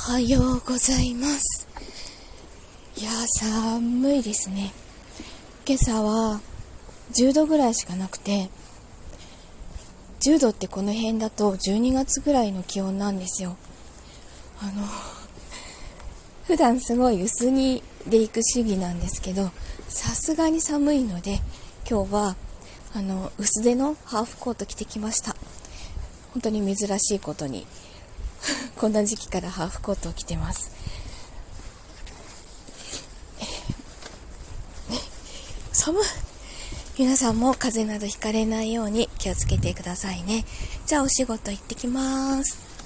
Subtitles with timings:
[0.00, 1.68] はようございます。
[2.96, 3.10] いや、
[3.40, 4.72] 寒いですね。
[5.66, 6.40] 今朝は
[7.12, 8.48] 10度ぐらいしかなくて、
[10.20, 13.58] 10度ってこの辺だと12月ぐらいの気温なんですよ。
[14.62, 14.86] あの、
[16.46, 19.50] 普段すごい薄着で行く主義なんですけど、
[19.88, 21.40] さすがに寒いので、
[21.90, 22.36] 今日は、
[22.94, 25.36] あの、薄手のハーフコート着てきました。
[26.32, 27.66] 本当に珍しいことに、
[28.78, 30.70] こんな時期からハーフコートを着てます。
[35.72, 36.02] 寒い
[36.98, 40.44] 皆さんも風邪などひかれないように気をつけてくださいね。
[40.86, 42.77] じゃあお仕事行ってきます。